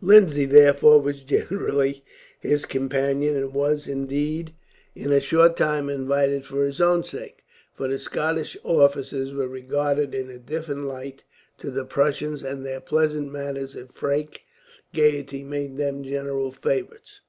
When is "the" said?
7.88-7.98, 11.70-11.84